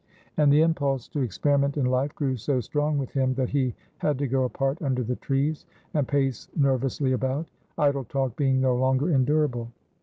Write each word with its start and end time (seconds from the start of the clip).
And 0.35 0.51
the 0.51 0.61
impulse 0.63 1.07
to 1.09 1.19
experiment 1.21 1.77
in 1.77 1.85
life 1.85 2.15
grew 2.15 2.35
so 2.35 2.59
strong 2.59 2.97
with 2.97 3.11
him, 3.11 3.35
that 3.35 3.49
he 3.51 3.75
had 3.99 4.17
to 4.17 4.25
go 4.27 4.45
apart 4.45 4.81
under 4.81 5.03
the 5.03 5.17
trees, 5.17 5.67
and 5.93 6.07
pace 6.07 6.47
nervously 6.55 7.11
about; 7.11 7.45
idle 7.77 8.05
talk 8.05 8.35
being 8.35 8.59
no 8.59 8.75
longer 8.75 9.11
endurable. 9.11 9.69